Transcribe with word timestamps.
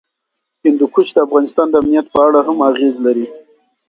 هندوکش 0.63 1.07
د 1.13 1.17
افغانستان 1.27 1.67
د 1.69 1.73
امنیت 1.81 2.07
په 2.13 2.19
اړه 2.27 2.39
هم 2.47 2.57
اغېز 2.69 2.95
لري. 3.05 3.27